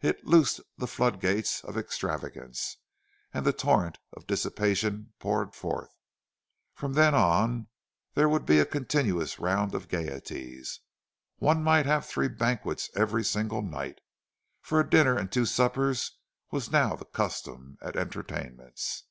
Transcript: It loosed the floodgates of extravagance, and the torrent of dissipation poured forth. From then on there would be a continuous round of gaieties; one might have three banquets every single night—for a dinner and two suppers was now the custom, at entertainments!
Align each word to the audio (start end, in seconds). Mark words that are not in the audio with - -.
It 0.00 0.24
loosed 0.24 0.62
the 0.78 0.86
floodgates 0.86 1.62
of 1.62 1.76
extravagance, 1.76 2.78
and 3.34 3.44
the 3.44 3.52
torrent 3.52 3.98
of 4.14 4.26
dissipation 4.26 5.12
poured 5.18 5.54
forth. 5.54 5.90
From 6.72 6.94
then 6.94 7.14
on 7.14 7.68
there 8.14 8.30
would 8.30 8.46
be 8.46 8.60
a 8.60 8.64
continuous 8.64 9.38
round 9.38 9.74
of 9.74 9.88
gaieties; 9.88 10.80
one 11.36 11.62
might 11.62 11.84
have 11.84 12.06
three 12.06 12.28
banquets 12.28 12.88
every 12.94 13.22
single 13.26 13.60
night—for 13.60 14.80
a 14.80 14.88
dinner 14.88 15.18
and 15.18 15.30
two 15.30 15.44
suppers 15.44 16.12
was 16.50 16.70
now 16.72 16.96
the 16.96 17.04
custom, 17.04 17.76
at 17.82 17.94
entertainments! 17.94 19.02